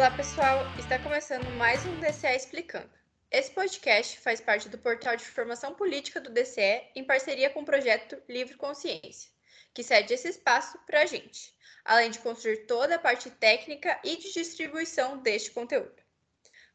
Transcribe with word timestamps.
Olá, 0.00 0.10
pessoal! 0.12 0.60
Está 0.78 0.98
começando 0.98 1.44
mais 1.58 1.84
um 1.84 2.00
DCE 2.00 2.34
Explicando. 2.34 2.88
Esse 3.30 3.50
podcast 3.50 4.18
faz 4.20 4.40
parte 4.40 4.66
do 4.66 4.78
portal 4.78 5.14
de 5.14 5.26
formação 5.26 5.74
política 5.74 6.18
do 6.18 6.30
DCE 6.30 6.84
em 6.96 7.04
parceria 7.04 7.50
com 7.50 7.60
o 7.60 7.66
projeto 7.66 8.16
Livre 8.26 8.54
Consciência, 8.54 9.30
que 9.74 9.82
cede 9.82 10.14
esse 10.14 10.26
espaço 10.26 10.78
para 10.86 11.02
a 11.02 11.04
gente, 11.04 11.54
além 11.84 12.10
de 12.10 12.18
construir 12.18 12.64
toda 12.64 12.94
a 12.94 12.98
parte 12.98 13.28
técnica 13.28 14.00
e 14.02 14.16
de 14.16 14.32
distribuição 14.32 15.18
deste 15.18 15.50
conteúdo. 15.50 16.02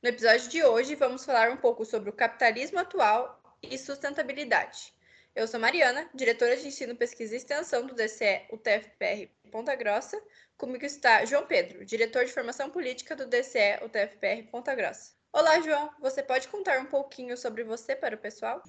No 0.04 0.10
episódio 0.10 0.48
de 0.48 0.64
hoje, 0.64 0.94
vamos 0.94 1.26
falar 1.26 1.50
um 1.50 1.58
pouco 1.58 1.84
sobre 1.84 2.12
o 2.12 2.14
capitalismo 2.14 2.78
atual 2.78 3.42
e 3.60 3.76
sustentabilidade. 3.76 4.94
Eu 5.36 5.50
sou 5.50 5.60
Mariana, 5.60 6.08
diretora 6.16 6.56
de 6.56 6.66
Ensino, 6.66 6.96
Pesquisa 6.96 7.34
e 7.34 7.38
Extensão 7.38 7.86
do 7.86 7.94
DCE 7.94 8.44
UTFPR 8.54 9.30
Ponta 9.52 9.76
Grossa. 9.76 10.18
Comigo 10.58 10.86
está 10.86 11.26
João 11.26 11.46
Pedro, 11.46 11.86
diretor 11.86 12.24
de 12.24 12.32
Formação 12.32 12.70
Política 12.70 13.18
do 13.18 13.28
DCE 13.28 13.84
UTFPR 13.84 14.50
Ponta 14.50 14.74
Grossa. 14.74 15.12
Olá, 15.34 15.60
João. 15.60 15.90
Você 16.00 16.24
pode 16.24 16.48
contar 16.48 16.80
um 16.80 16.86
pouquinho 16.86 17.36
sobre 17.36 17.66
você 17.66 17.98
para 17.98 18.16
o 18.16 18.18
pessoal? 18.18 18.64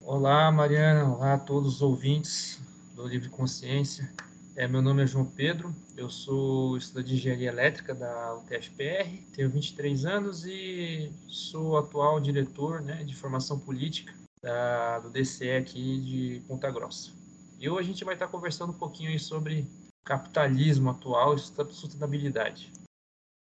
Olá, 0.00 0.52
Mariana. 0.52 1.12
Olá 1.12 1.34
a 1.34 1.38
todos 1.38 1.74
os 1.74 1.82
ouvintes 1.82 2.60
do 2.94 3.04
Livre 3.08 3.28
Consciência. 3.28 4.08
É, 4.54 4.68
meu 4.68 4.80
nome 4.80 5.02
é 5.02 5.06
João 5.06 5.26
Pedro, 5.26 5.74
eu 5.96 6.08
sou 6.08 6.76
estudante 6.76 7.08
de 7.08 7.14
Engenharia 7.16 7.48
Elétrica 7.48 7.94
da 7.94 8.34
UTFPR, 8.36 9.08
tenho 9.34 9.50
23 9.50 10.04
anos 10.04 10.44
e 10.44 11.10
sou 11.26 11.78
atual 11.78 12.20
diretor 12.20 12.82
né, 12.82 13.02
de 13.02 13.16
formação 13.16 13.58
política 13.58 14.12
da, 14.42 14.98
do 14.98 15.10
DCE 15.10 15.52
aqui 15.52 16.00
de 16.00 16.42
Ponta 16.48 16.70
Grossa. 16.70 17.12
E 17.60 17.70
hoje 17.70 17.88
a 17.88 17.92
gente 17.92 18.04
vai 18.04 18.14
estar 18.14 18.26
conversando 18.26 18.72
um 18.72 18.78
pouquinho 18.78 19.16
sobre 19.20 19.66
capitalismo 20.04 20.90
atual 20.90 21.34
e 21.34 21.38
sustentabilidade. 21.38 22.72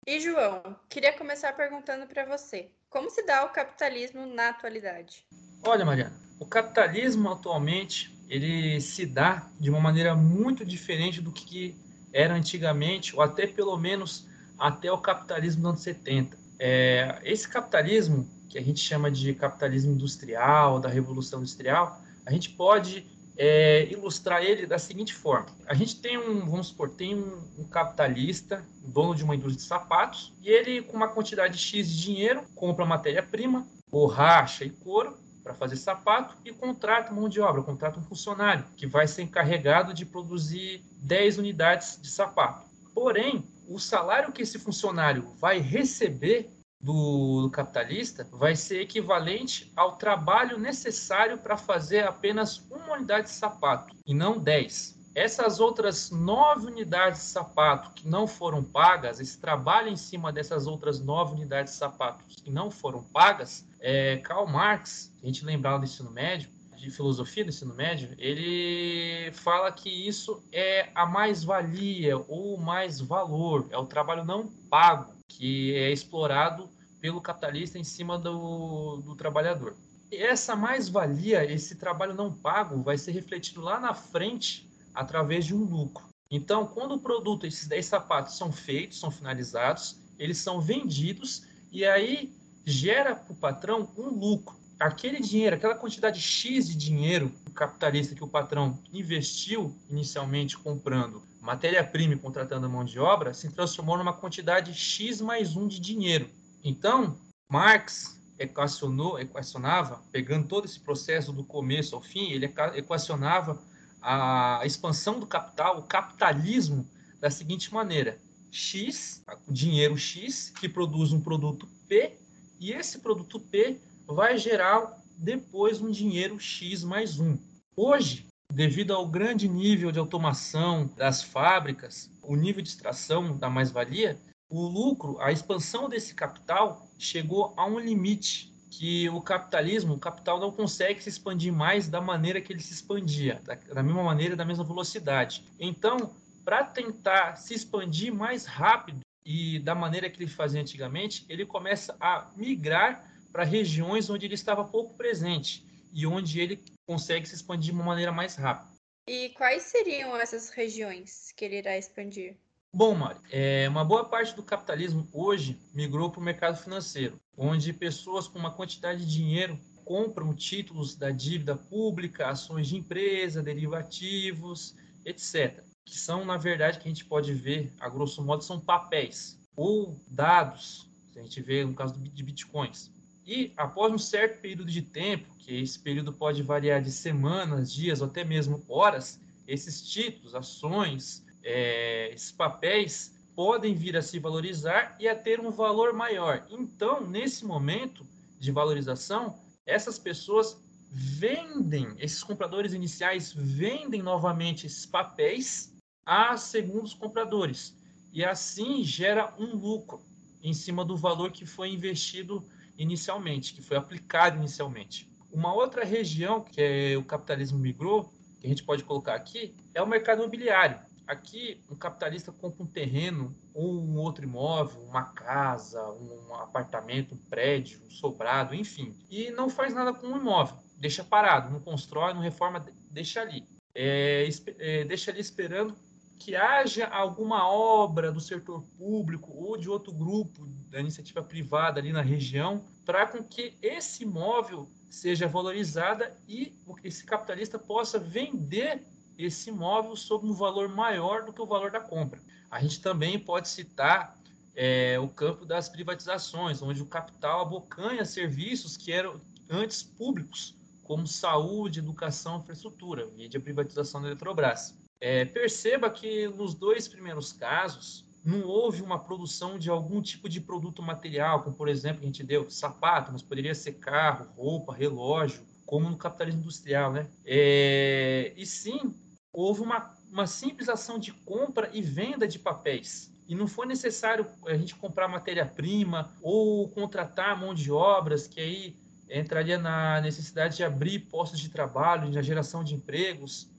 E 0.06 0.20
João, 0.20 0.78
queria 0.90 1.18
começar 1.18 1.54
perguntando 1.54 2.06
para 2.06 2.26
você, 2.26 2.70
como 2.90 3.10
se 3.10 3.26
dá 3.26 3.46
o 3.46 3.50
capitalismo 3.50 4.26
na 4.26 4.50
atualidade? 4.50 5.26
Olha, 5.66 5.86
Mariana, 5.86 6.14
o 6.38 6.46
capitalismo 6.46 7.32
atualmente 7.32 8.14
ele 8.28 8.82
se 8.82 9.06
dá 9.06 9.50
de 9.58 9.70
uma 9.70 9.80
maneira 9.80 10.14
muito 10.16 10.66
diferente 10.66 11.22
do 11.22 11.32
que 11.32 11.76
era 12.12 12.34
antigamente, 12.34 13.16
ou 13.16 13.22
até 13.22 13.48
pelo 13.48 13.78
menos 13.78 14.28
até 14.60 14.92
o 14.92 14.98
capitalismo 14.98 15.62
dos 15.62 15.70
anos 15.72 15.82
70. 15.82 16.38
É, 16.60 17.20
esse 17.24 17.48
capitalismo, 17.48 18.28
que 18.54 18.60
a 18.60 18.62
gente 18.62 18.80
chama 18.80 19.10
de 19.10 19.34
capitalismo 19.34 19.94
industrial, 19.94 20.80
da 20.80 20.88
revolução 20.88 21.40
industrial, 21.40 22.00
a 22.24 22.32
gente 22.32 22.52
pode 22.52 23.04
é, 23.36 23.92
ilustrar 23.92 24.44
ele 24.44 24.68
da 24.68 24.78
seguinte 24.78 25.12
forma: 25.12 25.48
a 25.66 25.74
gente 25.74 26.00
tem 26.00 26.20
um, 26.20 26.46
vamos 26.46 26.68
supor, 26.68 26.92
tem 26.92 27.16
um, 27.16 27.42
um, 27.58 27.64
capitalista, 27.64 28.64
dono 28.86 29.16
de 29.16 29.24
uma 29.24 29.34
indústria 29.34 29.58
de 29.58 29.64
sapatos, 29.64 30.32
e 30.40 30.50
ele, 30.50 30.84
com 30.84 30.96
uma 30.96 31.08
quantidade 31.08 31.58
X 31.58 31.90
de 31.90 32.00
dinheiro, 32.00 32.44
compra 32.54 32.86
matéria-prima, 32.86 33.66
borracha 33.90 34.64
e 34.64 34.70
couro 34.70 35.18
para 35.44 35.56
fazer 35.56 35.76
sapato 35.76 36.36
e 36.46 36.54
contrata 36.54 37.12
mão 37.12 37.28
de 37.28 37.42
obra, 37.42 37.64
contrata 37.64 38.00
um 38.00 38.04
funcionário 38.04 38.66
que 38.78 38.86
vai 38.86 39.08
ser 39.08 39.24
encarregado 39.24 39.96
de 39.96 40.06
produzir 40.06 40.86
10 41.00 41.40
unidades 41.40 42.00
de 42.00 42.08
sapato. 42.08 42.70
Porém, 42.94 43.44
o 43.68 43.80
salário 43.80 44.32
que 44.32 44.44
esse 44.44 44.60
funcionário 44.60 45.34
vai 45.40 45.60
receber 45.60 46.53
do, 46.84 47.50
capitalista 47.50 48.28
vai 48.30 48.56
ser 48.58 48.82
equivalente 48.82 49.72
ao 49.74 49.94
trabalho 49.96 50.60
necessário 50.60 51.38
para 51.38 51.56
fazer 51.56 52.06
apenas 52.06 52.62
uma 52.70 52.96
unidade 52.96 53.28
de 53.28 53.34
sapato 53.34 53.96
e 54.06 54.14
não 54.14 54.38
10. 54.38 55.02
Essas 55.16 55.60
outras 55.60 56.12
nove 56.12 56.68
unidades 56.68 57.22
de 57.22 57.28
sapato 57.28 57.92
que 57.92 58.08
não 58.08 58.28
foram 58.28 58.64
pagas, 58.64 59.20
esse 59.20 59.40
trabalho 59.40 59.88
em 59.88 59.96
cima 59.96 60.34
dessas 60.34 60.68
outras 60.68 61.00
nove 61.00 61.36
unidades 61.36 61.74
de 61.74 61.80
sapatos 61.80 62.36
que 62.44 62.50
não 62.50 62.70
foram 62.70 63.04
pagas, 63.04 63.66
é, 63.80 64.18
Karl 64.18 64.48
Marx, 64.48 65.14
a 65.22 65.26
gente 65.26 65.46
lembrar 65.46 65.78
do 65.78 65.86
ensino 65.86 66.12
médio, 66.12 66.50
de 66.76 66.92
filosofia 66.92 67.46
do 67.46 67.50
ensino 67.50 67.74
médio, 67.74 68.10
ele 68.18 69.32
fala 69.32 69.72
que 69.72 69.90
isso 69.90 70.44
é 70.52 70.90
a 70.94 71.06
mais-valia 71.06 72.18
ou 72.28 72.58
mais 72.58 73.00
valor, 73.00 73.68
é 73.70 73.78
o 73.78 73.86
trabalho 73.86 74.26
não 74.26 74.48
pago 74.70 75.14
que 75.38 75.76
é 75.76 75.92
explorado 75.92 76.70
pelo 77.02 77.22
capitalista 77.22 77.78
em 77.78 77.84
cima 77.84 78.18
do, 78.18 78.98
do 78.98 79.16
trabalhador. 79.16 79.76
Essa 80.12 80.56
mais-valia, 80.56 81.44
esse 81.52 81.76
trabalho 81.76 82.14
não 82.14 82.32
pago, 82.32 82.82
vai 82.82 82.98
ser 82.98 83.12
refletido 83.12 83.62
lá 83.62 83.80
na 83.80 83.94
frente 83.94 84.70
através 84.94 85.46
de 85.46 85.56
um 85.56 85.64
lucro. 85.64 86.06
Então, 86.30 86.66
quando 86.66 86.96
o 86.96 87.00
produto, 87.00 87.46
esses 87.46 87.68
10 87.68 87.86
sapatos 87.86 88.38
são 88.38 88.52
feitos, 88.52 89.00
são 89.00 89.12
finalizados, 89.12 90.00
eles 90.18 90.38
são 90.38 90.62
vendidos 90.62 91.44
e 91.72 91.84
aí 91.86 92.34
gera 92.66 93.16
para 93.16 93.34
o 93.34 93.36
patrão 93.36 93.90
um 93.98 94.10
lucro. 94.10 94.63
Aquele 94.80 95.20
dinheiro, 95.20 95.56
aquela 95.56 95.76
quantidade 95.76 96.20
X 96.20 96.68
de 96.68 96.76
dinheiro 96.76 97.32
capitalista 97.54 98.16
que 98.16 98.24
o 98.24 98.28
patrão 98.28 98.80
investiu 98.92 99.76
inicialmente 99.90 100.58
comprando 100.58 101.24
matéria-prima 101.40 102.16
e 102.16 102.20
contratando 102.20 102.70
mão 102.70 102.84
de 102.84 103.00
obra, 103.00 103.34
se 103.34 103.50
transformou 103.52 103.98
numa 103.98 104.14
quantidade 104.14 104.74
X 104.74 105.22
mais 105.22 105.56
um 105.56 105.68
de 105.68 105.80
dinheiro. 105.80 106.30
Então, 106.64 107.18
Marx 107.50 108.20
equacionou, 108.40 109.20
equacionava, 109.20 110.02
pegando 110.12 110.48
todo 110.48 110.66
esse 110.66 110.80
processo 110.80 111.32
do 111.32 111.44
começo 111.44 111.96
ao 111.96 112.02
fim, 112.02 112.32
ele 112.32 112.52
equacionava 112.76 113.62
a 114.02 114.62
expansão 114.66 115.20
do 115.20 115.28
capital, 115.28 115.80
o 115.80 115.84
capitalismo, 115.84 116.88
da 117.20 117.30
seguinte 117.30 117.74
maneira: 117.74 118.20
X, 118.52 119.22
dinheiro 119.48 119.98
X, 119.98 120.50
que 120.50 120.68
produz 120.68 121.14
um 121.14 121.22
produto 121.22 121.68
P, 121.88 122.18
e 122.60 122.72
esse 122.72 123.00
produto 123.00 123.40
P 123.40 123.80
vai 124.08 124.38
gerar 124.38 124.98
depois 125.18 125.82
um 125.82 125.90
dinheiro 125.90 126.40
X 126.40 126.84
mais 126.84 127.20
um. 127.20 127.38
Hoje, 127.76 128.26
devido 128.52 128.94
ao 128.94 129.08
grande 129.08 129.48
nível 129.48 129.92
de 129.92 130.00
automação 130.00 130.90
das 130.96 131.24
fábricas, 131.24 132.10
o 132.22 132.36
nível 132.36 132.62
de 132.62 132.70
extração 132.70 133.38
da 133.38 133.50
mais-valia, 133.50 134.18
o 134.50 134.68
lucro, 134.68 135.20
a 135.20 135.32
expansão 135.32 135.90
desse 135.90 136.14
capital 136.14 136.88
chegou 137.00 137.54
a 137.58 137.66
um 137.66 137.80
limite 137.80 138.54
que 138.70 139.08
o 139.10 139.22
capitalismo, 139.22 139.94
o 139.94 140.00
capital 140.00 140.40
não 140.40 140.52
consegue 140.52 141.02
se 141.02 141.10
expandir 141.10 141.54
mais 141.54 141.88
da 141.88 142.02
maneira 142.02 142.42
que 142.42 142.52
ele 142.52 142.60
se 142.60 142.74
expandia, 142.74 143.40
da, 143.44 143.56
da 143.56 143.84
mesma 143.84 144.04
maneira, 144.04 144.36
da 144.36 144.46
mesma 144.46 144.64
velocidade. 144.64 145.44
Então, 145.60 146.16
para 146.44 146.64
tentar 146.64 147.36
se 147.36 147.54
expandir 147.54 148.14
mais 148.14 148.46
rápido 148.46 149.00
e 149.26 149.60
da 149.60 149.74
maneira 149.74 150.10
que 150.10 150.22
ele 150.22 150.30
fazia 150.30 150.60
antigamente, 150.60 151.26
ele 151.30 151.46
começa 151.46 151.96
a 152.00 152.28
migrar 152.36 153.13
para 153.34 153.44
regiões 153.44 154.10
onde 154.12 154.28
ele 154.28 154.36
estava 154.36 154.64
pouco 154.64 154.94
presente 154.94 155.66
e 155.92 156.06
onde 156.06 156.40
ele 156.40 156.64
consegue 156.86 157.28
se 157.28 157.34
expandir 157.34 157.66
de 157.66 157.72
uma 157.72 157.84
maneira 157.84 158.12
mais 158.12 158.36
rápida. 158.36 158.72
E 159.08 159.30
quais 159.30 159.64
seriam 159.64 160.16
essas 160.16 160.50
regiões 160.50 161.34
que 161.36 161.44
ele 161.44 161.58
irá 161.58 161.78
expandir? 161.78 162.38
Bom, 162.74 162.96
Mário, 162.96 163.22
é, 163.32 163.68
uma 163.68 163.84
boa 163.84 164.06
parte 164.06 164.36
do 164.36 164.44
capitalismo 164.44 165.08
hoje 165.12 165.60
migrou 165.74 166.10
para 166.10 166.22
o 166.22 166.24
mercado 166.24 166.58
financeiro, 166.58 167.20
onde 167.38 167.74
pessoas 167.74 168.28
com 168.28 168.40
uma 168.40 168.54
quantidade 168.54 169.06
de 169.06 169.12
dinheiro 169.12 169.60
compram 169.84 170.34
títulos 170.34 170.96
da 170.96 171.12
dívida 171.12 171.56
pública, 171.56 172.30
ações 172.30 172.68
de 172.68 172.78
empresa, 172.78 173.44
derivativos, 173.44 174.76
etc. 175.06 175.64
Que 175.86 175.96
são, 175.96 176.24
na 176.24 176.38
verdade, 176.38 176.80
que 176.80 176.88
a 176.88 176.92
gente 176.92 177.06
pode 177.06 177.34
ver, 177.34 177.72
a 177.80 177.90
grosso 177.90 178.24
modo, 178.24 178.44
são 178.44 178.60
papéis 178.60 179.38
ou 179.56 180.00
dados, 180.08 180.88
a 181.16 181.22
gente 181.22 181.42
vê 181.42 181.64
no 181.64 181.76
caso 181.76 181.94
de 182.00 182.24
bitcoins. 182.24 182.93
E 183.26 183.54
após 183.56 183.94
um 183.94 183.98
certo 183.98 184.42
período 184.42 184.66
de 184.66 184.82
tempo, 184.82 185.34
que 185.40 185.62
esse 185.62 185.80
período 185.80 186.12
pode 186.12 186.42
variar 186.44 186.82
de 186.82 186.92
semanas, 186.92 187.72
dias 187.74 188.02
ou 188.02 188.08
até 188.08 188.24
mesmo 188.24 188.64
horas, 188.68 189.20
esses 189.48 189.82
títulos, 189.82 190.36
ações, 190.36 191.24
é, 191.44 192.12
esses 192.14 192.32
papéis 192.32 193.14
podem 193.36 193.74
vir 193.74 193.98
a 193.98 194.02
se 194.02 194.20
valorizar 194.20 194.96
e 195.00 195.08
a 195.08 195.16
ter 195.16 195.40
um 195.40 195.52
valor 195.52 195.94
maior. 195.94 196.46
Então, 196.50 197.06
nesse 197.06 197.46
momento 197.46 198.06
de 198.40 198.52
valorização, 198.52 199.38
essas 199.66 199.98
pessoas 199.98 200.58
vendem, 200.92 201.88
esses 201.98 202.24
compradores 202.24 202.74
iniciais 202.74 203.34
vendem 203.34 204.02
novamente 204.02 204.68
esses 204.68 204.86
papéis 204.86 205.74
a 206.06 206.38
segundos 206.38 206.94
compradores. 206.94 207.76
E 208.14 208.24
assim 208.24 208.84
gera 208.84 209.34
um 209.40 209.56
lucro 209.56 210.02
em 210.44 210.54
cima 210.54 210.86
do 210.86 210.96
valor 210.96 211.32
que 211.32 211.46
foi 211.46 211.70
investido 211.70 212.46
inicialmente, 212.78 213.54
que 213.54 213.62
foi 213.62 213.78
aplicado 213.78 214.38
inicialmente. 214.38 215.08
Uma 215.32 215.54
outra 215.54 215.84
região 215.84 216.42
que 216.42 216.62
é 216.62 216.98
o 216.98 217.04
capitalismo 217.04 217.58
migrou, 217.58 218.14
que 218.40 218.46
a 218.46 218.50
gente 218.50 218.64
pode 218.64 218.84
colocar 218.84 219.16
aqui, 219.16 219.56
é 219.74 219.82
o 219.82 219.88
mercado 219.88 220.20
imobiliário. 220.20 220.80
Aqui, 221.06 221.62
um 221.70 221.76
capitalista 221.76 222.32
compra 222.32 222.64
um 222.64 222.68
terreno 222.68 223.36
ou 223.54 223.74
um 223.74 223.98
outro 223.98 224.24
imóvel, 224.24 224.82
uma 224.84 225.04
casa, 225.04 225.84
um 225.92 226.34
apartamento, 226.36 227.14
um 227.14 227.30
prédio, 227.30 227.82
um 227.86 227.92
sobrado, 227.92 228.56
enfim, 228.56 228.96
e 229.10 229.30
não 229.32 229.50
faz 229.50 229.74
nada 229.74 229.94
com 229.94 230.08
o 230.08 230.18
imóvel, 230.18 230.56
deixa 230.78 231.04
parado, 231.04 231.52
não 231.52 231.60
constrói, 231.60 232.14
não 232.14 232.22
reforma, 232.22 232.66
deixa 232.90 233.22
ali. 233.22 233.46
É, 233.76 234.30
é, 234.60 234.86
deixa 234.86 235.12
ali 235.12 235.20
esperando 235.20 235.76
que 236.24 236.38
haja 236.38 236.88
alguma 236.88 237.46
obra 237.50 238.10
do 238.10 238.22
setor 238.22 238.64
público 238.78 239.30
ou 239.36 239.58
de 239.58 239.70
outro 239.70 239.92
grupo 239.92 240.48
da 240.70 240.80
iniciativa 240.80 241.22
privada 241.22 241.82
ali 241.82 241.92
na 241.92 242.02
região 242.02 242.64
para 242.86 243.06
com 243.06 243.22
que 243.22 243.58
esse 243.62 244.04
imóvel 244.04 244.70
seja 244.90 245.28
valorizada 245.28 246.16
e 246.26 246.58
esse 246.82 247.04
capitalista 247.04 247.60
possa 247.60 248.00
vender 248.00 248.82
esse 249.18 249.50
imóvel 249.50 249.98
sob 249.98 250.26
um 250.26 250.34
valor 250.34 250.70
maior 250.70 251.26
do 251.26 251.34
que 251.34 251.42
o 251.42 251.46
valor 251.46 251.72
da 251.72 251.82
compra. 251.82 252.22
A 252.50 252.62
gente 252.62 252.80
também 252.80 253.20
pode 253.20 253.50
citar 253.50 254.18
é, 254.56 254.98
o 254.98 255.10
campo 255.10 255.46
das 255.46 255.68
privatizações, 255.68 256.62
onde 256.62 256.82
o 256.82 256.86
capital 256.86 257.42
abocanha 257.42 258.06
serviços 258.06 258.78
que 258.78 258.94
eram 258.94 259.20
antes 259.50 259.84
públicos, 259.84 260.56
como 260.84 261.06
saúde, 261.06 261.80
educação, 261.80 262.40
infraestrutura, 262.40 263.08
via 263.08 263.28
a 263.36 263.42
privatização 263.42 264.02
da 264.02 264.08
Eletrobras. 264.08 264.83
É, 265.06 265.26
perceba 265.26 265.90
que 265.90 266.30
nos 266.30 266.56
dois 266.56 266.88
primeiros 266.88 267.34
casos 267.34 268.06
não 268.24 268.48
houve 268.48 268.82
uma 268.82 268.98
produção 268.98 269.60
de 269.60 269.70
algum 269.70 270.02
tipo 270.02 270.30
de 270.30 270.40
produto 270.40 270.82
material, 270.82 271.44
como 271.44 271.58
por 271.58 271.68
exemplo 271.68 272.04
a 272.04 272.06
gente 272.06 272.24
deu 272.24 272.50
sapato, 272.50 273.12
mas 273.12 273.22
poderia 273.22 273.54
ser 273.54 273.74
carro, 273.74 274.30
roupa, 274.34 274.74
relógio, 274.74 275.44
como 275.66 275.90
no 275.90 275.98
capitalismo 275.98 276.40
industrial, 276.40 276.94
né? 276.94 277.10
É, 277.26 278.32
e 278.38 278.46
sim 278.46 278.96
houve 279.34 279.60
uma, 279.60 279.94
uma 280.10 280.26
simples 280.26 280.70
ação 280.70 280.98
de 280.98 281.12
compra 281.12 281.70
e 281.74 281.82
venda 281.82 282.26
de 282.26 282.40
papéis. 282.40 283.14
E 283.28 283.36
não 283.36 283.46
foi 283.46 283.66
necessário 283.66 284.26
a 284.48 284.56
gente 284.56 284.74
comprar 284.74 285.10
matéria-prima 285.10 286.16
ou 286.22 286.70
contratar 286.70 287.38
mão 287.38 287.54
de 287.54 287.70
obras, 287.70 288.26
que 288.26 288.40
aí 288.40 288.78
entraria 289.10 289.58
na 289.58 290.00
necessidade 290.00 290.56
de 290.56 290.64
abrir 290.64 291.00
postos 291.00 291.42
de 291.42 291.50
trabalho, 291.50 292.10
na 292.10 292.22
geração 292.22 292.64
de 292.64 292.74
empregos. 292.74 293.52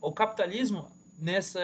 O 0.00 0.12
capitalismo 0.12 0.90
nessa, 1.18 1.60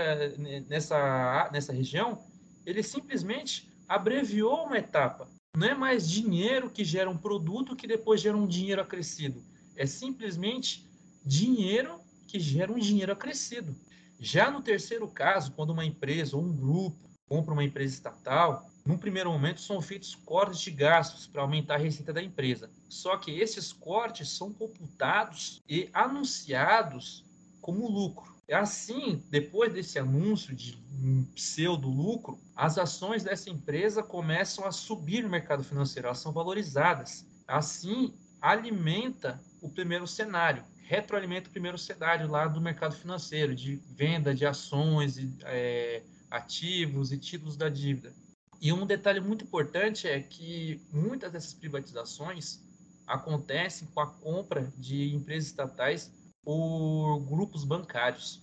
nessa, 0.68 1.50
nessa 1.52 1.72
região, 1.72 2.24
ele 2.64 2.82
simplesmente 2.82 3.68
abreviou 3.88 4.66
uma 4.66 4.78
etapa. 4.78 5.28
Não 5.56 5.66
é 5.66 5.74
mais 5.74 6.08
dinheiro 6.08 6.70
que 6.70 6.84
gera 6.84 7.10
um 7.10 7.16
produto 7.16 7.76
que 7.76 7.86
depois 7.86 8.20
gera 8.20 8.36
um 8.36 8.46
dinheiro 8.46 8.80
acrescido. 8.80 9.42
É 9.76 9.84
simplesmente 9.84 10.88
dinheiro 11.24 12.00
que 12.26 12.40
gera 12.40 12.72
um 12.72 12.78
dinheiro 12.78 13.12
acrescido. 13.12 13.76
Já 14.18 14.50
no 14.50 14.62
terceiro 14.62 15.06
caso, 15.08 15.52
quando 15.52 15.70
uma 15.70 15.84
empresa 15.84 16.36
ou 16.36 16.42
um 16.42 16.56
grupo 16.56 17.10
compra 17.28 17.52
uma 17.52 17.64
empresa 17.64 17.94
estatal, 17.94 18.70
num 18.84 18.98
primeiro 18.98 19.30
momento 19.30 19.60
são 19.60 19.80
feitos 19.80 20.14
cortes 20.14 20.60
de 20.60 20.70
gastos 20.70 21.26
para 21.26 21.42
aumentar 21.42 21.74
a 21.74 21.78
receita 21.78 22.12
da 22.12 22.22
empresa. 22.22 22.70
Só 22.88 23.16
que 23.16 23.30
esses 23.30 23.72
cortes 23.72 24.30
são 24.30 24.52
computados 24.52 25.60
e 25.68 25.88
anunciados 25.92 27.24
como 27.62 27.88
lucro. 27.88 28.30
Assim, 28.52 29.24
depois 29.30 29.72
desse 29.72 29.98
anúncio 29.98 30.54
de 30.54 30.76
um 31.02 31.24
pseudo 31.34 31.88
lucro, 31.88 32.38
as 32.54 32.76
ações 32.76 33.24
dessa 33.24 33.48
empresa 33.48 34.02
começam 34.02 34.66
a 34.66 34.72
subir 34.72 35.22
no 35.22 35.30
mercado 35.30 35.64
financeiro, 35.64 36.08
elas 36.08 36.18
são 36.18 36.32
valorizadas. 36.32 37.24
Assim, 37.48 38.12
alimenta 38.40 39.40
o 39.62 39.70
primeiro 39.70 40.06
cenário, 40.06 40.64
retroalimenta 40.82 41.48
o 41.48 41.52
primeiro 41.52 41.78
cenário 41.78 42.28
lá 42.28 42.46
do 42.46 42.60
mercado 42.60 42.94
financeiro, 42.94 43.54
de 43.54 43.76
venda 43.96 44.34
de 44.34 44.44
ações, 44.44 45.16
e, 45.16 45.32
é, 45.44 46.02
ativos 46.30 47.12
e 47.12 47.18
títulos 47.18 47.56
da 47.56 47.68
dívida. 47.68 48.12
E 48.60 48.72
um 48.72 48.86
detalhe 48.86 49.20
muito 49.20 49.44
importante 49.44 50.06
é 50.06 50.20
que 50.20 50.80
muitas 50.92 51.32
dessas 51.32 51.54
privatizações 51.54 52.60
acontecem 53.06 53.88
com 53.88 54.00
a 54.00 54.06
compra 54.06 54.72
de 54.76 55.14
empresas 55.14 55.48
estatais 55.48 56.10
por 56.42 57.20
grupos 57.20 57.64
bancários. 57.64 58.42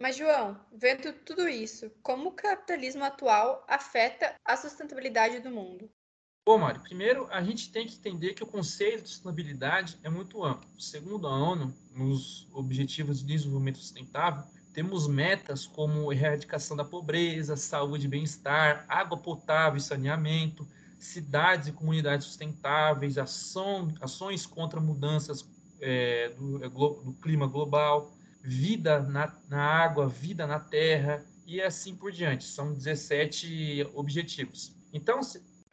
Mas, 0.00 0.16
João, 0.16 0.58
vendo 0.72 1.12
tudo 1.24 1.48
isso, 1.48 1.90
como 2.02 2.30
o 2.30 2.34
capitalismo 2.34 3.04
atual 3.04 3.64
afeta 3.68 4.34
a 4.44 4.56
sustentabilidade 4.56 5.40
do 5.40 5.50
mundo? 5.50 5.88
Bom, 6.46 6.58
Mário, 6.58 6.82
primeiro 6.82 7.26
a 7.30 7.42
gente 7.42 7.72
tem 7.72 7.86
que 7.86 7.96
entender 7.96 8.34
que 8.34 8.42
o 8.42 8.46
conceito 8.46 9.04
de 9.04 9.08
sustentabilidade 9.08 9.98
é 10.02 10.10
muito 10.10 10.44
amplo. 10.44 10.68
Segundo 10.78 11.26
a 11.26 11.30
ONU, 11.30 11.74
nos 11.92 12.46
Objetivos 12.52 13.20
de 13.20 13.26
Desenvolvimento 13.26 13.78
Sustentável, 13.78 14.44
temos 14.74 15.06
metas 15.06 15.66
como 15.66 16.12
erradicação 16.12 16.76
da 16.76 16.84
pobreza, 16.84 17.56
saúde 17.56 18.06
e 18.06 18.08
bem-estar, 18.08 18.84
água 18.88 19.16
potável 19.16 19.78
e 19.78 19.80
saneamento, 19.80 20.68
cidades 20.98 21.68
e 21.68 21.72
comunidades 21.72 22.26
sustentáveis, 22.26 23.16
ação, 23.16 23.94
ações 24.00 24.44
contra 24.44 24.80
mudanças 24.80 25.42
é, 25.80 26.28
do, 26.30 26.64
é, 26.64 26.68
do, 26.68 27.16
clima 27.22 27.46
global, 27.46 28.12
vida 28.42 29.00
na, 29.00 29.34
na 29.48 29.62
água, 29.62 30.08
vida 30.08 30.46
na 30.46 30.60
terra 30.60 31.24
e 31.46 31.60
assim 31.60 31.94
por 31.94 32.12
diante. 32.12 32.44
São 32.44 32.72
17 32.72 33.88
objetivos. 33.94 34.74
Então, 34.92 35.20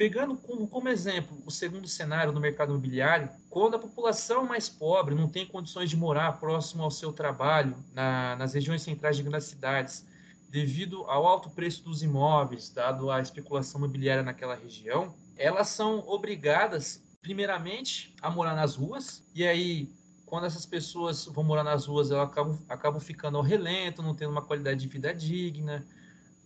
Pegando 0.01 0.35
como, 0.35 0.67
como, 0.67 0.89
exemplo 0.89 1.37
o 1.45 1.51
segundo 1.51 1.87
cenário 1.87 2.33
no 2.33 2.39
mercado 2.39 2.71
imobiliário, 2.71 3.29
quando 3.51 3.75
a 3.75 3.79
população 3.79 4.43
mais 4.43 4.67
pobre 4.67 5.13
não 5.13 5.29
tem 5.29 5.45
condições 5.45 5.91
de 5.91 5.95
morar 5.95 6.39
próximo 6.39 6.81
ao 6.81 6.89
seu 6.89 7.13
trabalho, 7.13 7.75
na, 7.93 8.35
nas 8.35 8.55
regiões 8.55 8.81
centrais 8.81 9.15
de 9.15 9.21
grandes 9.21 9.49
cidades, 9.49 10.03
devido 10.49 11.03
ao 11.03 11.27
alto 11.27 11.51
preço 11.51 11.83
dos 11.83 12.01
imóveis, 12.01 12.71
dado 12.71 13.11
a 13.11 13.21
especulação 13.21 13.79
imobiliária 13.79 14.23
naquela 14.23 14.55
região, 14.55 15.13
elas 15.37 15.67
são 15.67 15.99
obrigadas, 16.07 16.99
primeiramente, 17.21 18.13
a 18.21 18.29
morar 18.29 18.55
nas 18.55 18.75
ruas, 18.75 19.23
e 19.33 19.45
aí, 19.45 19.93
quando 20.25 20.45
essas 20.45 20.65
pessoas 20.65 21.25
vão 21.25 21.43
morar 21.43 21.63
nas 21.63 21.85
ruas, 21.85 22.11
elas 22.11 22.29
acabam, 22.29 22.59
acabam 22.67 22.99
ficando 22.99 23.37
ao 23.37 23.43
relento, 23.43 24.01
não 24.01 24.15
tendo 24.15 24.31
uma 24.31 24.41
qualidade 24.41 24.79
de 24.79 24.87
vida 24.87 25.13
digna, 25.13 25.85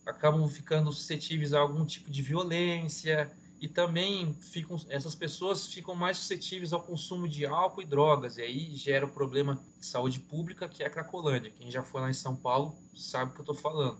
acabam 0.05 0.47
ficando 0.47 0.91
suscetíveis 0.91 1.53
a 1.53 1.59
algum 1.59 1.85
tipo 1.85 2.11
de 2.11 2.21
violência, 2.21 3.31
e 3.61 3.67
também 3.69 4.33
ficam, 4.33 4.77
essas 4.89 5.15
pessoas 5.15 5.65
ficam 5.65 5.95
mais 5.95 6.17
suscetíveis 6.17 6.73
ao 6.73 6.83
consumo 6.83 7.27
de 7.27 7.45
álcool 7.45 7.81
e 7.81 7.85
drogas, 7.85 8.37
e 8.37 8.41
aí 8.41 8.75
gera 8.75 9.05
o 9.05 9.11
problema 9.11 9.59
de 9.79 9.85
saúde 9.85 10.19
pública, 10.19 10.67
que 10.67 10.83
é 10.83 10.87
a 10.87 10.89
Cracolândia. 10.89 11.51
Quem 11.51 11.71
já 11.71 11.81
foi 11.81 12.01
lá 12.01 12.09
em 12.09 12.13
São 12.13 12.35
Paulo 12.35 12.77
sabe 12.95 13.31
o 13.31 13.33
que 13.33 13.39
eu 13.39 13.43
estou 13.43 13.55
falando. 13.55 13.97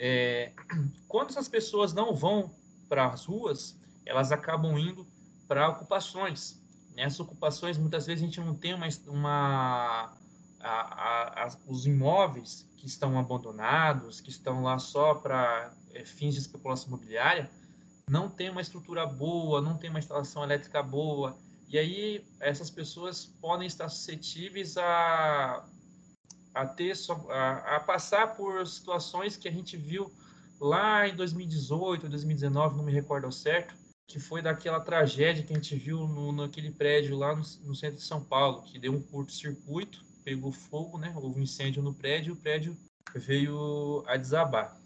É, 0.00 0.52
quando 1.06 1.30
essas 1.30 1.48
pessoas 1.48 1.92
não 1.92 2.14
vão 2.14 2.54
para 2.88 3.06
as 3.06 3.24
ruas, 3.24 3.78
elas 4.04 4.32
acabam 4.32 4.76
indo 4.76 5.06
para 5.50 5.68
ocupações. 5.68 6.62
Nessas 6.94 7.18
ocupações, 7.18 7.76
muitas 7.76 8.06
vezes 8.06 8.22
a 8.22 8.26
gente 8.26 8.40
não 8.40 8.54
tem 8.54 8.72
uma, 8.72 8.86
uma 9.08 10.16
a, 10.60 10.70
a, 10.70 11.44
a, 11.44 11.56
os 11.66 11.86
imóveis 11.86 12.64
que 12.76 12.86
estão 12.86 13.18
abandonados, 13.18 14.20
que 14.20 14.30
estão 14.30 14.62
lá 14.62 14.78
só 14.78 15.12
para 15.16 15.74
é, 15.92 16.04
fins 16.04 16.34
de 16.34 16.40
especulação 16.40 16.86
imobiliária, 16.86 17.50
não 18.08 18.28
tem 18.30 18.48
uma 18.48 18.60
estrutura 18.60 19.04
boa, 19.04 19.60
não 19.60 19.76
tem 19.76 19.90
uma 19.90 19.98
instalação 19.98 20.44
elétrica 20.44 20.84
boa, 20.84 21.36
e 21.68 21.76
aí 21.76 22.24
essas 22.38 22.70
pessoas 22.70 23.24
podem 23.40 23.66
estar 23.66 23.88
suscetíveis 23.88 24.76
a, 24.76 25.64
a 26.54 26.64
ter 26.64 26.94
a, 27.28 27.76
a 27.76 27.80
passar 27.80 28.36
por 28.36 28.64
situações 28.68 29.36
que 29.36 29.48
a 29.48 29.52
gente 29.52 29.76
viu 29.76 30.14
lá 30.60 31.08
em 31.08 31.16
2018, 31.16 32.08
2019, 32.08 32.76
não 32.76 32.84
me 32.84 32.92
recordo 32.92 33.24
ao 33.24 33.32
certo, 33.32 33.74
que 34.10 34.18
foi 34.18 34.42
daquela 34.42 34.80
tragédia 34.80 35.44
que 35.44 35.52
a 35.52 35.56
gente 35.56 35.76
viu 35.76 36.00
no, 36.08 36.32
naquele 36.32 36.72
prédio 36.72 37.16
lá 37.16 37.34
no, 37.34 37.42
no 37.62 37.74
centro 37.76 37.96
de 37.96 38.02
São 38.02 38.20
Paulo, 38.20 38.62
que 38.62 38.76
deu 38.76 38.92
um 38.92 39.00
curto-circuito, 39.00 40.04
pegou 40.24 40.50
fogo, 40.50 40.98
né? 40.98 41.12
Houve 41.14 41.38
um 41.38 41.42
incêndio 41.44 41.80
no 41.80 41.94
prédio, 41.94 42.34
o 42.34 42.36
prédio 42.36 42.76
veio 43.14 44.02
a 44.08 44.16
desabar. 44.16 44.76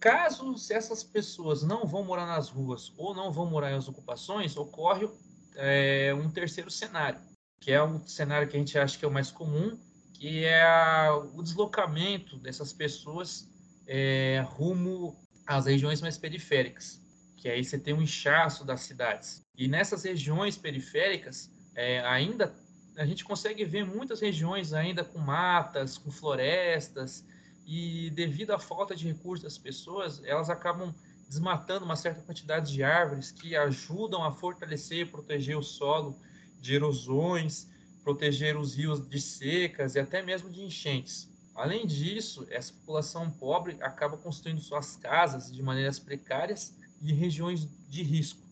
Caso 0.00 0.54
essas 0.70 1.04
pessoas 1.04 1.62
não 1.62 1.86
vão 1.86 2.02
morar 2.02 2.24
nas 2.24 2.48
ruas 2.48 2.94
ou 2.96 3.14
não 3.14 3.30
vão 3.30 3.44
morar 3.44 3.72
nas 3.72 3.88
ocupações, 3.88 4.56
ocorre 4.56 5.06
é, 5.54 6.14
um 6.14 6.30
terceiro 6.30 6.70
cenário, 6.70 7.20
que 7.60 7.70
é 7.70 7.82
um 7.82 8.02
cenário 8.06 8.48
que 8.48 8.56
a 8.56 8.58
gente 8.58 8.78
acha 8.78 8.98
que 8.98 9.04
é 9.04 9.08
o 9.08 9.12
mais 9.12 9.30
comum, 9.30 9.78
que 10.14 10.44
é 10.44 10.62
a, 10.62 11.14
o 11.34 11.42
deslocamento 11.42 12.38
dessas 12.38 12.72
pessoas 12.72 13.50
é, 13.86 14.42
rumo 14.48 15.14
às 15.46 15.66
regiões 15.66 16.00
mais 16.00 16.16
periféricas, 16.16 17.02
que 17.36 17.48
aí 17.48 17.64
você 17.64 17.78
tem 17.78 17.94
um 17.94 18.02
inchaço 18.02 18.64
das 18.64 18.80
cidades. 18.80 19.44
E 19.56 19.68
nessas 19.68 20.04
regiões 20.04 20.56
periféricas, 20.56 21.50
é, 21.74 22.00
ainda 22.00 22.54
a 22.96 23.04
gente 23.04 23.24
consegue 23.24 23.64
ver 23.64 23.84
muitas 23.84 24.20
regiões 24.20 24.72
ainda 24.72 25.04
com 25.04 25.18
matas, 25.18 25.98
com 25.98 26.10
florestas, 26.10 27.24
e 27.66 28.10
devido 28.10 28.52
à 28.52 28.58
falta 28.58 28.94
de 28.94 29.06
recursos 29.06 29.42
das 29.42 29.58
pessoas, 29.58 30.22
elas 30.24 30.48
acabam 30.48 30.94
desmatando 31.28 31.84
uma 31.84 31.96
certa 31.96 32.22
quantidade 32.22 32.72
de 32.72 32.82
árvores 32.82 33.32
que 33.32 33.56
ajudam 33.56 34.24
a 34.24 34.32
fortalecer 34.32 35.00
e 35.00 35.04
proteger 35.04 35.58
o 35.58 35.62
solo 35.62 36.18
de 36.60 36.74
erosões, 36.74 37.68
proteger 38.04 38.56
os 38.56 38.74
rios 38.74 39.06
de 39.08 39.20
secas 39.20 39.96
e 39.96 39.98
até 39.98 40.22
mesmo 40.22 40.48
de 40.48 40.62
enchentes. 40.62 41.28
Além 41.54 41.86
disso, 41.86 42.46
essa 42.50 42.72
população 42.72 43.30
pobre 43.30 43.76
acaba 43.80 44.16
construindo 44.16 44.60
suas 44.60 44.96
casas 44.96 45.50
de 45.50 45.62
maneiras 45.62 45.98
precárias 45.98 46.76
e 47.00 47.12
regiões 47.12 47.68
de 47.88 48.02
risco, 48.02 48.42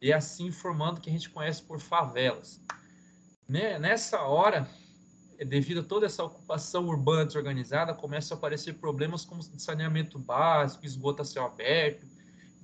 e 0.00 0.12
assim 0.12 0.50
formando 0.50 0.98
o 0.98 1.00
que 1.00 1.10
a 1.10 1.12
gente 1.12 1.30
conhece 1.30 1.62
por 1.62 1.80
favelas. 1.80 2.60
Nessa 3.48 4.22
hora, 4.22 4.68
devido 5.46 5.80
a 5.80 5.84
toda 5.84 6.06
essa 6.06 6.24
ocupação 6.24 6.86
urbana 6.86 7.26
desorganizada, 7.26 7.92
começam 7.94 8.36
a 8.36 8.38
aparecer 8.38 8.74
problemas 8.74 9.24
como 9.24 9.42
saneamento 9.42 10.18
básico, 10.18 10.86
esgoto 10.86 11.22
a 11.22 11.24
céu 11.24 11.44
aberto, 11.44 12.06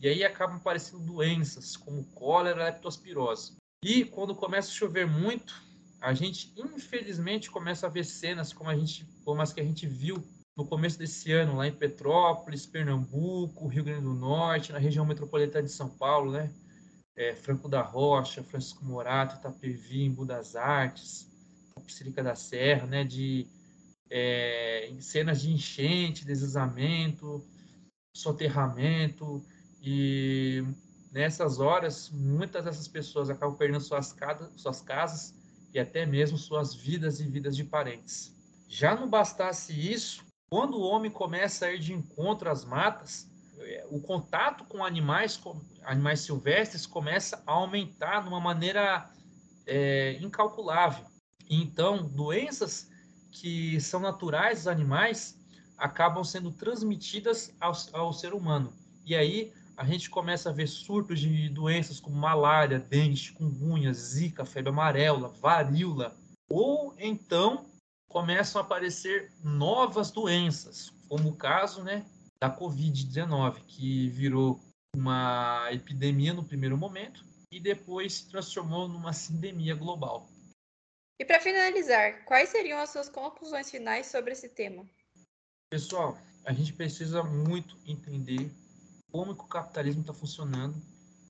e 0.00 0.08
aí 0.08 0.24
acabam 0.24 0.56
aparecendo 0.56 1.04
doenças 1.04 1.76
como 1.76 2.04
cólera 2.12 2.64
leptospirose. 2.64 3.56
E 3.82 4.04
quando 4.04 4.34
começa 4.34 4.68
a 4.68 4.74
chover 4.74 5.06
muito, 5.06 5.54
a 6.00 6.14
gente 6.14 6.52
infelizmente 6.56 7.50
começa 7.50 7.86
a 7.86 7.90
ver 7.90 8.04
cenas 8.04 8.52
como 8.52 8.70
a 8.70 8.76
gente, 8.76 9.06
como 9.24 9.42
as 9.42 9.52
que 9.52 9.60
a 9.60 9.64
gente 9.64 9.86
viu 9.86 10.22
no 10.60 10.66
começo 10.66 10.98
desse 10.98 11.32
ano 11.32 11.56
lá 11.56 11.66
em 11.66 11.72
Petrópolis, 11.72 12.66
Pernambuco, 12.66 13.66
Rio 13.66 13.82
Grande 13.82 14.02
do 14.02 14.12
Norte, 14.12 14.72
na 14.72 14.78
região 14.78 15.06
metropolitana 15.06 15.64
de 15.64 15.72
São 15.72 15.88
Paulo, 15.88 16.32
né? 16.32 16.50
É, 17.16 17.34
Franco 17.34 17.66
da 17.66 17.80
Rocha, 17.80 18.42
Francisco 18.42 18.84
Morato, 18.84 19.36
Itapevi, 19.36 20.04
Embu 20.04 20.26
das 20.26 20.54
Artes, 20.54 21.26
Tapicirica 21.74 22.22
da 22.22 22.34
Serra, 22.34 22.86
né? 22.86 23.04
De 23.04 23.46
é, 24.10 24.92
cenas 25.00 25.40
de 25.40 25.50
enchente, 25.50 26.26
deslizamento, 26.26 27.42
soterramento 28.14 29.42
e 29.82 30.62
nessas 31.10 31.58
horas 31.58 32.10
muitas 32.10 32.62
dessas 32.62 32.86
pessoas 32.86 33.30
acabam 33.30 33.56
perdendo 33.56 33.80
suas, 33.80 34.14
suas 34.56 34.82
casas 34.82 35.34
e 35.72 35.78
até 35.78 36.04
mesmo 36.04 36.36
suas 36.36 36.74
vidas 36.74 37.18
e 37.18 37.24
vidas 37.24 37.56
de 37.56 37.64
parentes. 37.64 38.34
Já 38.68 38.94
não 38.94 39.08
bastasse 39.08 39.72
isso, 39.72 40.28
quando 40.50 40.76
o 40.76 40.82
homem 40.82 41.10
começa 41.10 41.66
a 41.66 41.72
ir 41.72 41.78
de 41.78 41.92
encontro 41.92 42.50
às 42.50 42.64
matas, 42.64 43.30
é, 43.60 43.86
o 43.88 44.00
contato 44.00 44.64
com 44.64 44.84
animais, 44.84 45.40
animais 45.84 46.20
silvestres 46.20 46.86
começa 46.86 47.40
a 47.46 47.52
aumentar 47.52 48.22
de 48.22 48.28
uma 48.28 48.40
maneira 48.40 49.08
é, 49.64 50.18
incalculável. 50.20 51.06
Então, 51.48 52.04
doenças 52.08 52.90
que 53.30 53.80
são 53.80 54.00
naturais 54.00 54.58
dos 54.58 54.66
animais 54.66 55.38
acabam 55.78 56.24
sendo 56.24 56.50
transmitidas 56.50 57.54
ao, 57.60 57.72
ao 57.92 58.12
ser 58.12 58.34
humano. 58.34 58.72
E 59.06 59.14
aí 59.14 59.52
a 59.76 59.84
gente 59.84 60.10
começa 60.10 60.50
a 60.50 60.52
ver 60.52 60.66
surtos 60.66 61.20
de 61.20 61.48
doenças 61.48 62.00
como 62.00 62.16
malária, 62.16 62.80
dengue, 62.80 63.16
chikungunya, 63.16 63.94
zika, 63.94 64.44
febre 64.44 64.70
amarela, 64.70 65.28
varíola. 65.40 66.16
Ou 66.50 66.92
então 66.98 67.69
começam 68.10 68.60
a 68.60 68.64
aparecer 68.64 69.32
novas 69.42 70.10
doenças, 70.10 70.90
como 71.08 71.30
o 71.30 71.36
caso 71.36 71.82
né, 71.82 72.04
da 72.42 72.54
Covid-19, 72.54 73.64
que 73.66 74.08
virou 74.10 74.60
uma 74.94 75.68
epidemia 75.70 76.34
no 76.34 76.44
primeiro 76.44 76.76
momento 76.76 77.24
e 77.52 77.60
depois 77.60 78.14
se 78.14 78.28
transformou 78.28 78.88
numa 78.88 79.12
sindemia 79.12 79.76
global. 79.76 80.28
E 81.20 81.24
para 81.24 81.40
finalizar, 81.40 82.24
quais 82.24 82.48
seriam 82.48 82.80
as 82.80 82.90
suas 82.90 83.08
conclusões 83.08 83.70
finais 83.70 84.06
sobre 84.06 84.32
esse 84.32 84.48
tema? 84.48 84.84
Pessoal, 85.70 86.18
a 86.44 86.52
gente 86.52 86.72
precisa 86.72 87.22
muito 87.22 87.76
entender 87.86 88.50
como 89.12 89.36
que 89.36 89.44
o 89.44 89.48
capitalismo 89.48 90.00
está 90.00 90.12
funcionando 90.12 90.82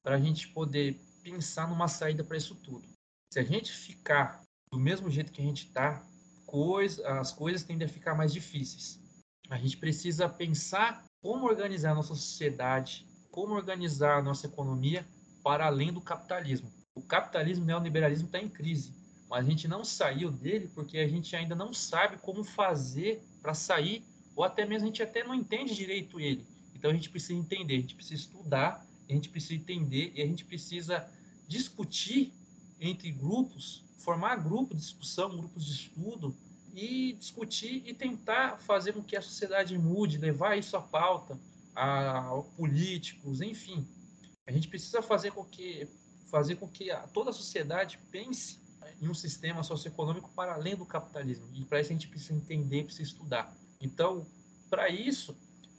para 0.02 0.14
a 0.14 0.18
gente 0.18 0.48
poder 0.48 0.98
pensar 1.22 1.68
numa 1.68 1.88
saída 1.88 2.24
para 2.24 2.38
isso 2.38 2.54
tudo. 2.54 2.88
Se 3.32 3.38
a 3.38 3.42
gente 3.42 3.70
ficar 3.70 4.42
do 4.72 4.78
mesmo 4.78 5.10
jeito 5.10 5.32
que 5.32 5.42
a 5.42 5.44
gente 5.44 5.66
está, 5.66 6.02
coisa, 6.50 7.06
as 7.20 7.30
coisas 7.32 7.62
tendem 7.62 7.86
a 7.86 7.88
ficar 7.88 8.12
mais 8.16 8.32
difíceis. 8.32 9.00
A 9.48 9.56
gente 9.56 9.76
precisa 9.76 10.28
pensar 10.28 11.04
como 11.22 11.46
organizar 11.46 11.92
a 11.92 11.94
nossa 11.94 12.14
sociedade, 12.14 13.06
como 13.30 13.54
organizar 13.54 14.18
a 14.18 14.22
nossa 14.22 14.46
economia 14.46 15.06
para 15.44 15.66
além 15.66 15.92
do 15.92 16.00
capitalismo. 16.00 16.72
O 16.92 17.02
capitalismo 17.02 17.64
neoliberalismo 17.64 18.26
está 18.26 18.40
em 18.40 18.48
crise, 18.48 18.92
mas 19.28 19.46
a 19.46 19.48
gente 19.48 19.68
não 19.68 19.84
saiu 19.84 20.32
dele 20.32 20.68
porque 20.74 20.98
a 20.98 21.06
gente 21.06 21.36
ainda 21.36 21.54
não 21.54 21.72
sabe 21.72 22.18
como 22.18 22.42
fazer 22.42 23.22
para 23.40 23.54
sair, 23.54 24.02
ou 24.34 24.42
até 24.42 24.66
mesmo 24.66 24.86
a 24.86 24.90
gente 24.90 25.04
até 25.04 25.22
não 25.22 25.34
entende 25.34 25.72
direito 25.72 26.18
ele. 26.18 26.44
Então 26.74 26.90
a 26.90 26.94
gente 26.94 27.10
precisa 27.10 27.38
entender, 27.38 27.76
a 27.76 27.80
gente 27.80 27.94
precisa 27.94 28.22
estudar, 28.22 28.84
a 29.08 29.12
gente 29.12 29.28
precisa 29.28 29.54
entender 29.54 30.12
e 30.16 30.22
a 30.22 30.26
gente 30.26 30.44
precisa 30.44 31.08
discutir 31.46 32.32
entre 32.80 33.12
grupos, 33.12 33.84
formar 34.00 34.36
grupos 34.36 34.76
de 34.76 34.82
discussão, 34.82 35.36
grupos 35.36 35.64
de 35.64 35.72
estudo 35.72 36.36
e 36.74 37.12
discutir 37.14 37.82
e 37.86 37.94
tentar 37.94 38.58
fazer 38.58 38.92
com 38.92 39.02
que 39.02 39.16
a 39.16 39.22
sociedade 39.22 39.76
mude, 39.76 40.18
levar 40.18 40.56
isso 40.56 40.76
à 40.76 40.82
pauta, 40.82 41.38
a, 41.74 42.18
a 42.18 42.42
políticos, 42.56 43.40
enfim. 43.40 43.86
A 44.46 44.52
gente 44.52 44.68
precisa 44.68 45.02
fazer 45.02 45.32
com 45.32 45.44
que 45.44 45.88
fazer 46.30 46.56
com 46.56 46.68
que 46.68 46.90
a, 46.90 47.00
toda 47.08 47.30
a 47.30 47.32
sociedade 47.32 47.98
pense 48.10 48.60
em 49.00 49.08
um 49.08 49.14
sistema 49.14 49.62
socioeconômico 49.62 50.30
para 50.34 50.54
além 50.54 50.76
do 50.76 50.86
capitalismo. 50.86 51.46
E 51.54 51.64
para 51.64 51.80
isso 51.80 51.90
a 51.90 51.92
gente 51.92 52.08
precisa 52.08 52.34
entender, 52.34 52.84
precisa 52.84 53.08
estudar. 53.08 53.52
Então, 53.80 54.26
para 54.68 54.88
isso, 54.88 55.36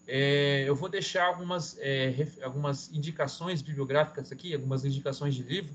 é, 0.08 0.64
eu 0.68 0.76
vou 0.76 0.90
deixar 0.90 1.26
algumas, 1.26 1.78
é, 1.80 2.28
algumas 2.44 2.92
indicações 2.92 3.62
bibliográficas 3.62 4.32
aqui, 4.32 4.54
algumas 4.54 4.84
indicações 4.84 5.36
de 5.36 5.44
livro, 5.44 5.74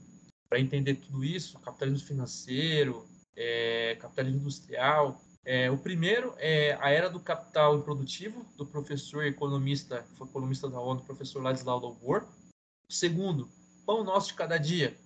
para 0.48 0.60
entender 0.60 0.94
tudo 0.96 1.24
isso: 1.24 1.58
capitalismo 1.60 2.06
financeiro, 2.06 3.06
é, 3.36 3.96
capitalismo 4.00 4.40
industrial. 4.40 5.20
É, 5.44 5.70
o 5.70 5.78
primeiro 5.78 6.34
é 6.38 6.76
A 6.80 6.90
Era 6.90 7.08
do 7.08 7.20
Capital 7.20 7.76
Improdutivo, 7.76 8.44
do 8.56 8.66
professor 8.66 9.24
economista, 9.24 10.04
foi 10.16 10.26
economista 10.26 10.68
da 10.68 10.80
ONU, 10.80 11.04
professor 11.04 11.42
Ladislau 11.42 11.80
Dalbor. 11.80 12.26
O 12.88 12.92
segundo, 12.92 13.48
Pão 13.84 14.02
Nosso 14.02 14.28
de 14.28 14.34
Cada 14.34 14.58
Dia, 14.58 14.96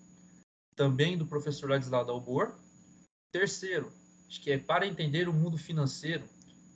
também 0.74 1.18
do 1.18 1.26
professor 1.26 1.68
Ladislau 1.68 2.06
Dalbor. 2.06 2.54
Terceiro, 3.32 3.92
acho 4.28 4.40
que 4.40 4.50
é 4.50 4.58
Para 4.58 4.86
Entender 4.86 5.28
o 5.28 5.32
Mundo 5.32 5.58
Financeiro, 5.58 6.24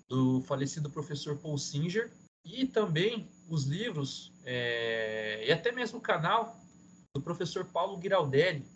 do 0.08 0.42
falecido 0.42 0.90
professor 0.90 1.36
Paul 1.38 1.56
Singer. 1.56 2.12
E 2.44 2.66
também 2.66 3.26
os 3.48 3.64
livros, 3.64 4.30
é, 4.44 5.42
e 5.46 5.50
até 5.50 5.72
mesmo 5.72 5.98
o 5.98 6.02
canal 6.02 6.62
do 7.14 7.22
professor 7.22 7.64
Paulo 7.64 8.00
Giraldelli. 8.02 8.66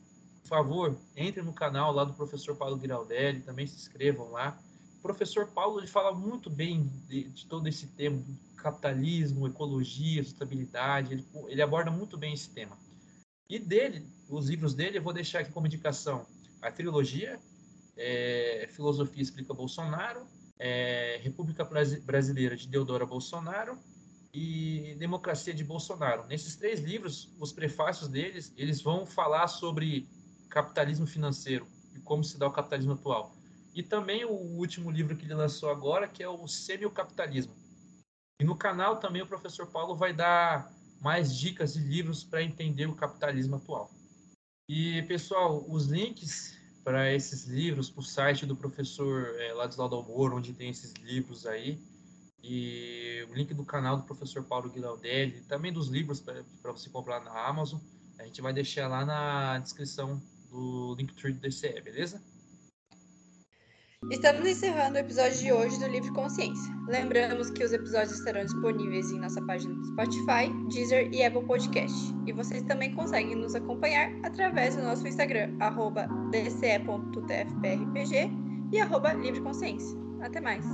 Por 0.42 0.49
favor, 0.49 0.97
entre 1.16 1.42
no 1.42 1.52
canal 1.52 1.92
lá 1.92 2.04
do 2.04 2.14
professor 2.14 2.54
Paulo 2.57 2.78
Giraldelli, 2.80 3.40
também 3.40 3.66
se 3.66 3.76
inscrevam 3.76 4.30
lá. 4.30 4.57
O 4.99 5.02
professor 5.02 5.49
Paulo 5.49 5.80
ele 5.80 5.88
fala 5.88 6.12
muito 6.12 6.49
bem 6.49 6.90
de, 7.09 7.25
de 7.25 7.47
todo 7.47 7.68
esse 7.68 7.88
tema, 7.88 8.23
capitalismo, 8.57 9.49
ecologia, 9.49 10.23
sustentabilidade, 10.23 11.14
ele, 11.14 11.26
ele 11.49 11.62
aborda 11.62 11.90
muito 11.90 12.16
bem 12.16 12.33
esse 12.33 12.49
tema. 12.50 12.78
E 13.50 13.59
dele, 13.59 14.07
os 14.28 14.49
livros 14.49 14.73
dele, 14.73 14.99
eu 14.99 15.02
vou 15.02 15.12
deixar 15.12 15.40
aqui 15.40 15.50
como 15.50 15.66
indicação 15.66 16.25
a 16.62 16.71
trilogia, 16.71 17.40
é, 17.97 18.68
Filosofia 18.73 19.23
Explica 19.23 19.52
Bolsonaro, 19.52 20.26
é, 20.59 21.18
República 21.23 21.64
Brasileira 22.04 22.57
de 22.57 22.68
Deodora 22.68 23.04
Bolsonaro 23.04 23.78
e 24.33 24.95
Democracia 24.99 25.55
de 25.55 25.65
Bolsonaro. 25.65 26.27
Nesses 26.27 26.57
três 26.57 26.81
livros, 26.81 27.33
os 27.39 27.53
prefácios 27.53 28.09
deles, 28.09 28.53
eles 28.57 28.81
vão 28.81 29.07
falar 29.07 29.49
sobre 29.49 30.09
capitalismo 30.49 31.07
financeiro 31.07 31.67
e 31.95 32.01
como 32.01 32.23
se 32.23 32.39
dá 32.39 32.47
o 32.47 32.53
capitalismo 32.53 32.93
atual. 32.93 33.35
E 33.75 33.83
também 33.83 34.25
o 34.25 34.33
último 34.33 34.91
livro 34.91 35.17
que 35.17 35.25
ele 35.25 35.35
lançou 35.35 35.71
agora, 35.71 36.09
que 36.09 36.23
é 36.23 36.29
o 36.29 36.49
Semio-Capitalismo. 36.49 37.55
E 38.41 38.45
no 38.45 38.57
canal 38.57 38.97
também 38.97 39.23
o 39.23 39.27
professor 39.27 39.67
Paulo 39.67 39.95
vai 39.95 40.13
dar 40.13 40.73
mais 41.01 41.37
dicas 41.37 41.75
de 41.75 41.81
livros 41.81 42.25
para 42.25 42.43
entender 42.43 42.87
o 42.87 42.95
capitalismo 42.95 43.57
atual. 43.57 43.91
E, 44.69 45.03
pessoal, 45.03 45.65
os 45.69 45.87
links 45.87 46.57
para 46.85 47.13
esses 47.13 47.45
livros, 47.45 47.91
para 47.91 48.01
o 48.01 48.05
site 48.05 48.47
do 48.47 48.57
professor 48.57 49.35
é, 49.39 49.53
Ladislau 49.53 49.89
Dalmor, 49.89 50.35
onde 50.35 50.53
tem 50.53 50.71
esses 50.71 50.93
livros 50.95 51.47
aí, 51.47 51.81
e 52.42 53.26
o 53.30 53.35
link 53.35 53.52
do 53.54 53.64
canal 53.64 53.97
do 53.97 54.04
professor 54.04 54.42
Paulo 54.45 54.71
Guilaudelli, 54.71 55.40
também 55.42 55.73
dos 55.73 55.88
livros 55.88 56.21
para 56.21 56.73
você 56.73 56.88
comprar 56.88 57.23
na 57.23 57.47
Amazon, 57.47 57.80
a 58.18 58.25
gente 58.25 58.40
vai 58.40 58.52
deixar 58.52 58.88
lá 58.88 59.04
na 59.04 59.59
descrição 59.59 60.21
do 60.50 60.95
Linktree 60.97 61.33
do 61.33 61.40
DCE, 61.40 61.80
beleza? 61.80 62.23
Estamos 64.11 64.47
encerrando 64.47 64.97
o 64.97 65.00
episódio 65.00 65.38
de 65.38 65.52
hoje 65.52 65.78
do 65.80 65.88
Livre 65.88 66.12
Consciência. 66.12 66.73
Lembramos 66.87 67.50
que 67.50 67.64
os 67.64 67.73
episódios 67.73 68.18
estarão 68.18 68.45
disponíveis 68.45 69.11
em 69.11 69.18
nossa 69.18 69.42
página 69.42 69.75
do 69.75 69.85
Spotify, 69.87 70.49
Deezer 70.71 71.12
e 71.12 71.25
Apple 71.25 71.45
Podcast. 71.45 72.14
E 72.26 72.33
vocês 72.33 72.62
também 72.62 72.95
conseguem 72.95 73.35
nos 73.35 73.57
acompanhar 73.57 74.12
através 74.25 74.76
do 74.76 74.83
nosso 74.83 75.07
Instagram, 75.07 75.50
dce.tfprpg 76.30 78.30
e 78.73 78.80
arroba 78.80 79.12
Livre 79.12 79.42
Consciência. 79.42 79.99
Até 80.23 80.40
mais! 80.40 80.64